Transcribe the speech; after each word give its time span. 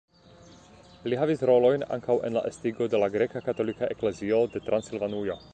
Li 1.11 1.19
havis 1.23 1.43
rolojn 1.49 1.85
ankaŭ 1.99 2.17
en 2.29 2.37
la 2.39 2.45
estigo 2.53 2.89
de 2.95 3.03
la 3.05 3.13
greka 3.19 3.45
katolika 3.51 3.93
eklezio 3.97 4.45
de 4.57 4.67
Transilvanujo. 4.73 5.39